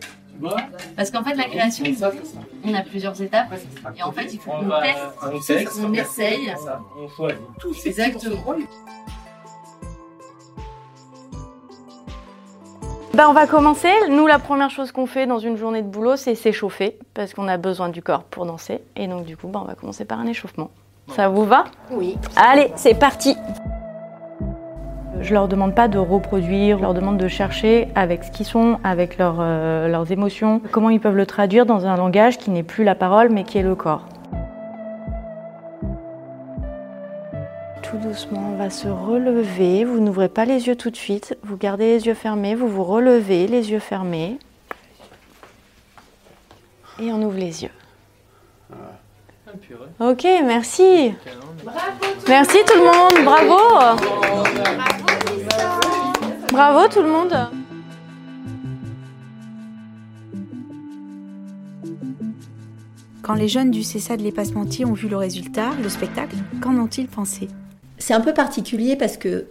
[0.95, 1.85] Parce qu'en fait, la création,
[2.63, 3.53] on a plusieurs étapes.
[3.95, 4.69] Et en fait, il faut qu'on
[5.41, 6.53] teste, on essaye.
[7.85, 8.55] Exactement.
[13.13, 13.91] Ben, on va commencer.
[14.09, 17.49] Nous, la première chose qu'on fait dans une journée de boulot, c'est s'échauffer, parce qu'on
[17.49, 18.79] a besoin du corps pour danser.
[18.95, 20.71] Et donc, du coup, ben, on va commencer par un échauffement.
[21.15, 21.65] Ça vous va?
[21.91, 22.17] Oui.
[22.37, 23.35] Allez, c'est parti
[25.21, 28.79] je leur demande pas de reproduire, je leur demande de chercher avec ce qu'ils sont,
[28.83, 32.83] avec euh, leurs émotions, comment ils peuvent le traduire dans un langage qui n'est plus
[32.83, 34.05] la parole mais qui est le corps.
[37.81, 39.83] Tout doucement, on va se relever.
[39.83, 41.37] Vous n'ouvrez pas les yeux tout de suite.
[41.43, 42.55] Vous gardez les yeux fermés.
[42.55, 44.37] Vous vous relevez, les yeux fermés.
[47.01, 47.71] Et on ouvre les yeux.
[49.99, 51.13] Ok, merci.
[52.29, 53.25] Merci tout le monde.
[53.25, 53.57] Bravo.
[54.15, 55.00] Bravo
[56.89, 57.33] tout le monde.
[63.21, 67.07] Quand les jeunes du CESA de l'Épassementier ont vu le résultat, le spectacle, qu'en ont-ils
[67.07, 67.47] pensé?
[67.97, 69.45] C'est un peu particulier parce que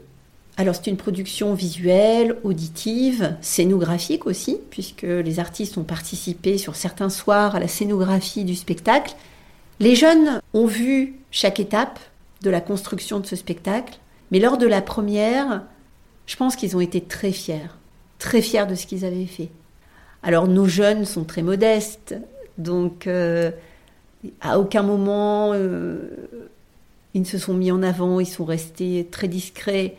[0.58, 7.08] alors c'est une production visuelle, auditive, scénographique aussi, puisque les artistes ont participé sur certains
[7.08, 9.14] soirs à la scénographie du spectacle.
[9.78, 11.98] Les jeunes ont vu chaque étape
[12.42, 13.98] de la construction de ce spectacle,
[14.32, 15.62] mais lors de la première,
[16.30, 17.72] je pense qu'ils ont été très fiers,
[18.20, 19.48] très fiers de ce qu'ils avaient fait.
[20.22, 22.14] Alors nos jeunes sont très modestes,
[22.56, 23.50] donc euh,
[24.40, 26.08] à aucun moment euh,
[27.14, 29.96] ils ne se sont mis en avant, ils sont restés très discrets,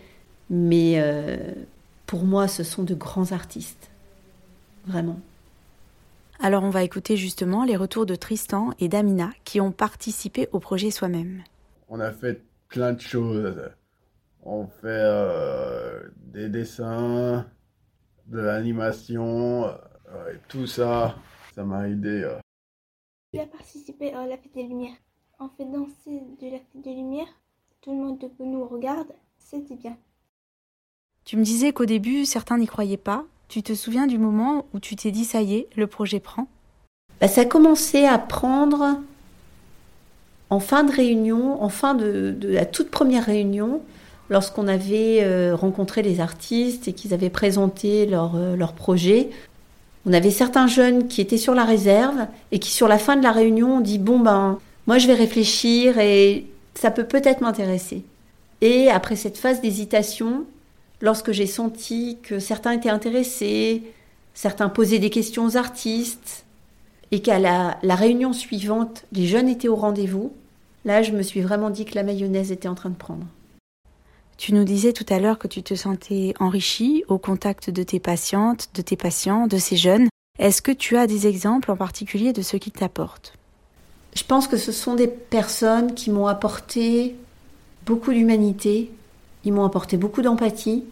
[0.50, 1.36] mais euh,
[2.06, 3.90] pour moi ce sont de grands artistes,
[4.88, 5.20] vraiment.
[6.40, 10.60] Alors on va écouter justement les retours de Tristan et d'Amina qui ont participé au
[10.60, 11.44] projet soi-même.
[11.90, 13.54] On a fait plein de choses.
[14.44, 17.46] On fait des dessins,
[18.28, 19.72] de l'animation,
[20.48, 21.16] tout ça,
[21.54, 22.28] ça m'a aidé.
[23.34, 24.96] Il a participé à la fête des Lumières.
[25.40, 27.28] On fait danser de la fête des Lumières.
[27.82, 29.08] Tout le monde nous regarde.
[29.38, 29.98] C'était bien.
[31.24, 33.26] Tu me disais qu'au début, certains n'y croyaient pas.
[33.48, 36.48] Tu te souviens du moment où tu t'es dit ça y est, le projet prend?
[37.20, 39.02] Bah, Ça a commencé à prendre
[40.50, 43.82] en fin de réunion, en fin de, la toute première réunion,
[44.32, 49.30] lorsqu'on avait euh, rencontré les artistes et qu'ils avaient présenté leur, euh, leur projet.
[50.06, 53.24] On avait certains jeunes qui étaient sur la réserve et qui, sur la fin de
[53.24, 58.04] la réunion, ont dit Bon, ben, moi je vais réfléchir et ça peut peut-être m'intéresser.
[58.62, 60.46] Et après cette phase d'hésitation,
[61.02, 63.84] lorsque j'ai senti que certains étaient intéressés,
[64.34, 66.46] certains posaient des questions aux artistes,
[67.12, 70.32] et qu'à la, la réunion suivante, les jeunes étaient au rendez-vous,
[70.86, 73.26] là je me suis vraiment dit que la mayonnaise était en train de prendre.
[74.42, 78.00] Tu nous disais tout à l'heure que tu te sentais enrichi au contact de tes
[78.00, 80.08] patientes, de tes patients, de ces jeunes.
[80.40, 83.34] Est-ce que tu as des exemples en particulier de ce qu'ils t'apportent?
[84.16, 87.16] Je pense que ce sont des personnes qui m'ont apporté
[87.86, 88.90] beaucoup d'humanité,
[89.46, 90.86] ils m'ont apporté beaucoup d'empathie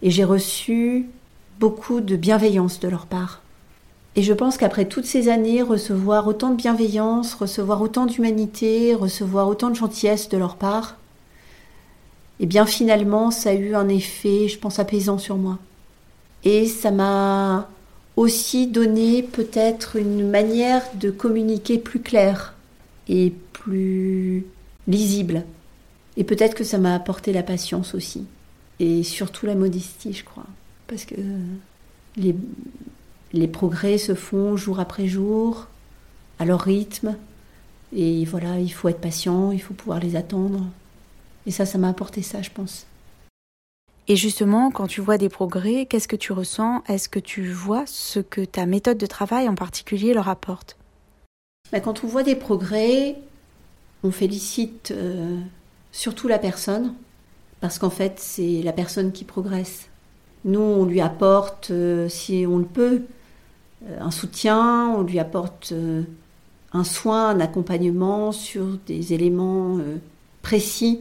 [0.00, 1.10] et j'ai reçu
[1.58, 3.42] beaucoup de bienveillance de leur part.
[4.14, 9.48] Et je pense qu'après toutes ces années, recevoir autant de bienveillance, recevoir autant d'humanité, recevoir
[9.48, 10.96] autant de gentillesse de leur part,
[12.44, 15.58] eh bien finalement, ça a eu un effet, je pense, apaisant sur moi.
[16.44, 17.70] Et ça m'a
[18.16, 22.52] aussi donné peut-être une manière de communiquer plus claire
[23.08, 24.44] et plus
[24.86, 25.46] lisible.
[26.18, 28.26] Et peut-être que ça m'a apporté la patience aussi.
[28.78, 30.44] Et surtout la modestie, je crois.
[30.86, 31.14] Parce que
[32.18, 32.36] les,
[33.32, 35.66] les progrès se font jour après jour,
[36.38, 37.16] à leur rythme.
[37.96, 40.66] Et voilà, il faut être patient, il faut pouvoir les attendre.
[41.46, 42.86] Et ça, ça m'a apporté ça, je pense.
[44.06, 46.82] Et justement, quand tu vois des progrès, qu'est-ce que tu ressens?
[46.88, 50.76] Est-ce que tu vois ce que ta méthode de travail en particulier leur apporte?
[51.72, 53.16] Bah, Quand on voit des progrès,
[54.02, 55.38] on félicite euh,
[55.90, 56.94] surtout la personne,
[57.60, 59.88] parce qu'en fait, c'est la personne qui progresse.
[60.44, 63.04] Nous, on lui apporte, euh, si on le peut,
[63.86, 65.72] euh, un soutien, on lui apporte
[66.74, 69.78] un soin, un accompagnement sur des éléments
[70.42, 71.00] précis,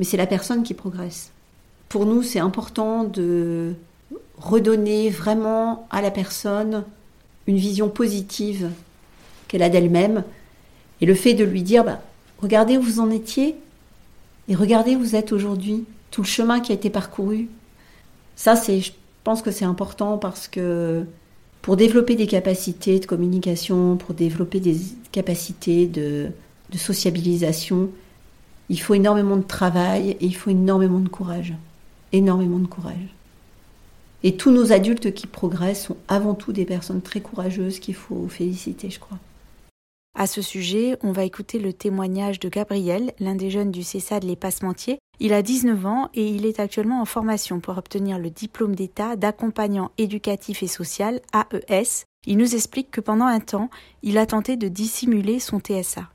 [0.00, 1.30] mais c'est la personne qui progresse.
[1.90, 3.74] Pour nous, c'est important de
[4.38, 6.84] redonner vraiment à la personne
[7.46, 8.70] une vision positive
[9.46, 10.24] qu'elle a d'elle-même.
[11.02, 12.00] Et le fait de lui dire, bah,
[12.40, 13.56] regardez où vous en étiez
[14.48, 17.50] et regardez où vous êtes aujourd'hui, tout le chemin qui a été parcouru.
[18.36, 18.92] Ça, c'est, je
[19.22, 21.04] pense que c'est important parce que
[21.60, 24.78] pour développer des capacités de communication, pour développer des
[25.12, 26.28] capacités de,
[26.70, 27.90] de sociabilisation,
[28.70, 31.52] il faut énormément de travail et il faut énormément de courage
[32.12, 33.14] énormément de courage.
[34.22, 38.28] Et tous nos adultes qui progressent sont avant tout des personnes très courageuses qu'il faut
[38.28, 39.18] féliciter, je crois.
[40.18, 44.24] À ce sujet, on va écouter le témoignage de Gabriel, l'un des jeunes du CESAD
[44.24, 44.98] Les Passementiers.
[45.20, 49.16] Il a 19 ans et il est actuellement en formation pour obtenir le diplôme d'État
[49.16, 52.04] d'accompagnant éducatif et social, AES.
[52.26, 53.70] Il nous explique que pendant un temps,
[54.02, 56.10] il a tenté de dissimuler son TSA.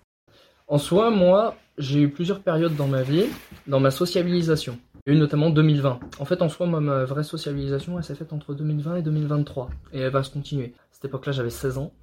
[0.68, 3.26] En soi, moi, j'ai eu plusieurs périodes dans ma vie,
[3.68, 4.80] dans ma sociabilisation.
[5.06, 6.00] Il y a eu notamment 2020.
[6.18, 9.70] En fait, en soi, ma vraie socialisation, elle s'est faite entre 2020 et 2023.
[9.94, 10.74] Et elle va se continuer.
[10.76, 11.94] À cette époque-là, j'avais 16 ans.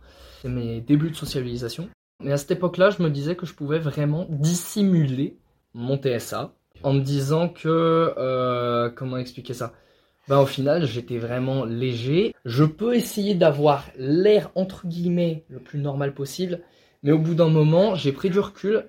[0.41, 1.89] C'est mes débuts de socialisation.
[2.23, 5.39] Mais à cette époque-là, je me disais que je pouvais vraiment dissimuler
[5.75, 6.53] mon TSA
[6.85, 8.15] en me disant que...
[8.17, 9.73] Euh, comment expliquer ça?
[10.29, 12.33] Ben, au final, j'étais vraiment léger.
[12.45, 16.61] Je peux essayer d'avoir l'air, entre guillemets, le plus normal possible.
[17.03, 18.87] Mais au bout d'un moment, j'ai pris du recul.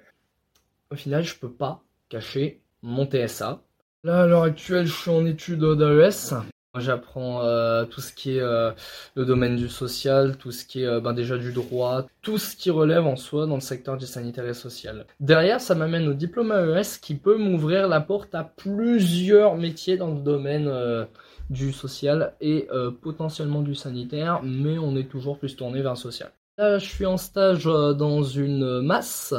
[0.91, 3.61] Au final, je peux pas cacher mon TSA.
[4.03, 6.36] Là, à l'heure actuelle, je suis en études d'AES.
[6.80, 8.72] J'apprends euh, tout ce qui est euh,
[9.14, 12.55] le domaine du social, tout ce qui est euh, ben, déjà du droit, tout ce
[12.55, 15.05] qui relève en soi dans le secteur du sanitaire et social.
[15.20, 20.16] Derrière, ça m'amène au diplôme AES qui peut m'ouvrir la porte à plusieurs métiers dans
[20.16, 21.07] le domaine
[21.51, 22.68] du social et
[23.01, 26.32] potentiellement du sanitaire, mais on est toujours plus tourné vers le social.
[26.57, 29.33] Là, je suis en stage dans une masse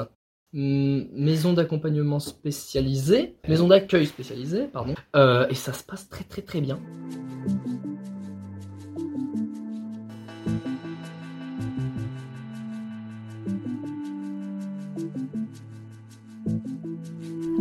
[0.55, 6.43] Hum, maison d'accompagnement spécialisée, maison d'accueil spécialisée, pardon, euh, et ça se passe très très
[6.43, 6.79] très bien.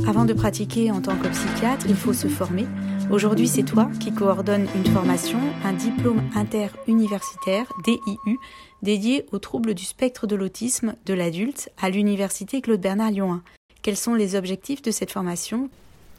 [0.07, 2.67] Avant de pratiquer en tant que psychiatre, il faut se former.
[3.11, 8.39] Aujourd'hui, c'est toi qui coordonne une formation, un diplôme interuniversitaire, DIU,
[8.81, 13.43] dédié aux troubles du spectre de l'autisme de l'adulte à l'université Claude Bernard Lyon 1.
[13.81, 15.69] Quels sont les objectifs de cette formation?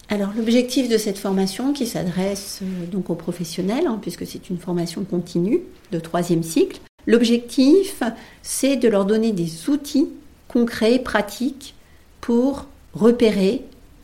[0.08, 4.58] Alors l'objectif de cette formation qui s'adresse euh, donc aux professionnels, hein, puisque c'est une
[4.58, 5.60] formation continue
[5.90, 8.02] de troisième cycle, l'objectif
[8.42, 10.08] c'est de leur donner des outils
[10.46, 11.74] concrets, pratiques
[12.20, 13.62] pour repérer,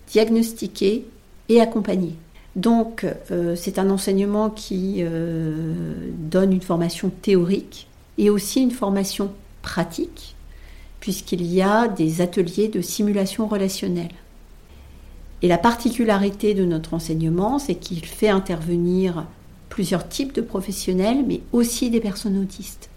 [0.08, 1.06] diagnostiquer
[1.48, 2.14] et accompagner.
[2.56, 7.86] Donc euh, c'est un enseignement qui euh, donne une formation théorique
[8.18, 9.30] et aussi une formation
[9.62, 10.34] pratique,
[10.98, 14.12] puisqu'il y a des ateliers de simulation relationnelle.
[15.42, 19.26] Et la particularité de notre enseignement, c'est qu'il fait intervenir
[19.68, 22.90] plusieurs types de professionnels, mais aussi des personnes autistes,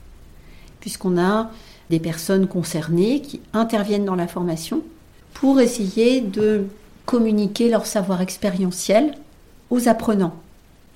[0.82, 1.52] puisqu'on a
[1.90, 4.82] des personnes concernées qui interviennent dans la formation
[5.34, 6.66] pour essayer de
[7.06, 9.14] communiquer leur savoir expérientiel
[9.88, 10.36] apprenants.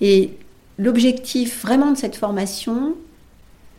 [0.00, 0.36] Et
[0.78, 2.94] l'objectif vraiment de cette formation,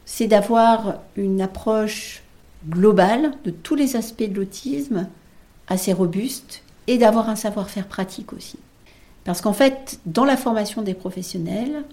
[0.06, 2.24] c'est d'avoir une approche
[2.68, 5.08] globale de tous les aspects de l'autisme,
[5.68, 8.58] assez robuste, et d'avoir un savoir-faire pratique aussi.
[9.24, 11.84] Parce qu'en fait, dans la formation des professionnels,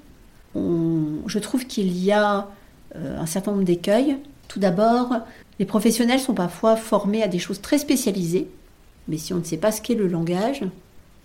[0.54, 2.48] je trouve qu'il y a
[2.94, 4.16] euh, un certain nombre d'écueils.
[4.48, 5.12] Tout d'abord,
[5.58, 8.48] les professionnels sont parfois formés à des choses très spécialisées,
[9.08, 10.62] mais si on ne sait pas ce qu'est le langage,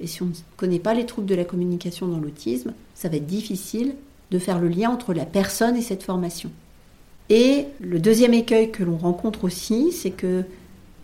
[0.01, 3.17] et si on ne connaît pas les troubles de la communication dans l'autisme, ça va
[3.17, 3.95] être difficile
[4.31, 6.49] de faire le lien entre la personne et cette formation.
[7.29, 10.43] Et le deuxième écueil que l'on rencontre aussi, c'est que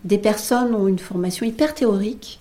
[0.04, 2.40] des personnes ont une formation hyper théorique,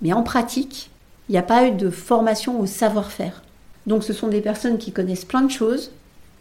[0.00, 0.90] mais en pratique,
[1.28, 3.42] il n'y a pas eu de formation au savoir-faire.
[3.86, 5.90] Donc ce sont des personnes qui connaissent plein de choses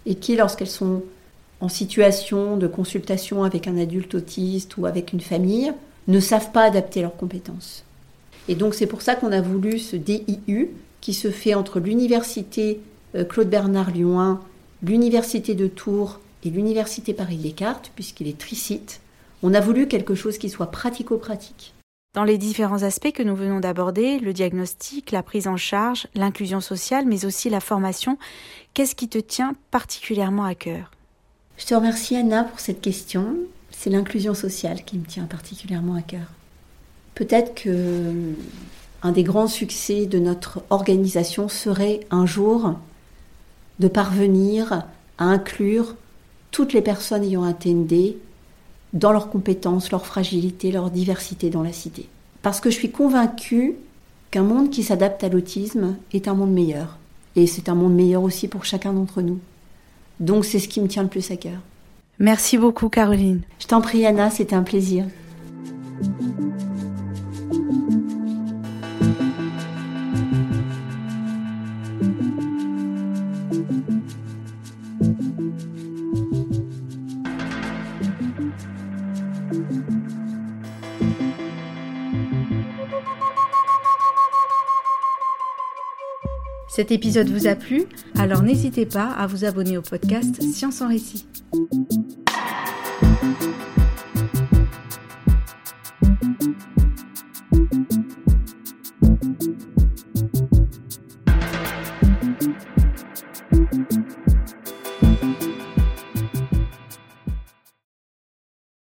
[0.06, 1.04] et qui, lorsqu'elles sont
[1.60, 5.74] en situation de consultation avec un adulte autiste ou avec une famille,
[6.08, 7.84] ne savent pas adapter leurs compétences.
[8.48, 10.70] Et donc c'est pour ça qu'on a voulu ce DIU
[11.02, 12.80] qui se fait entre l'université
[13.16, 14.40] euh, Claude Bernard Lyon 1,
[14.84, 19.02] l'université de Tours et l'Université Paris Descartes, puisqu'il est tricite,
[19.44, 21.74] on a voulu quelque chose qui soit pratico-pratique.
[22.14, 26.62] Dans les différents aspects que nous venons d'aborder, le diagnostic, la prise en charge, l'inclusion
[26.62, 28.18] sociale, mais aussi la formation,
[28.74, 30.92] qu'est-ce qui te tient particulièrement à cœur?
[31.58, 33.36] Je te remercie Anna pour cette question.
[33.70, 36.28] C'est l'inclusion sociale qui me tient particulièrement à cœur.
[37.16, 38.14] Peut-être que
[39.02, 42.74] un des grands succès de notre organisation serait un jour
[43.80, 44.86] de parvenir
[45.18, 45.96] à inclure
[46.52, 48.16] toutes les personnes ayant un TND
[48.94, 52.08] dans leurs compétences, leur fragilité, leur diversité dans la cité.
[52.42, 53.76] Parce que je suis convaincue
[54.32, 56.98] qu'un monde qui s'adapte à l'autisme est un monde meilleur.
[57.36, 59.40] Et c'est un monde meilleur aussi pour chacun d'entre nous.
[60.20, 61.60] Donc c'est ce qui me tient le plus à cœur.
[62.20, 63.42] Merci beaucoup Caroline.
[63.60, 65.06] Je t'en prie Anna, c'était un plaisir.
[86.76, 87.86] Cet épisode vous a plu?
[88.20, 91.26] Alors n'hésitez pas à vous abonner au podcast Science en récit.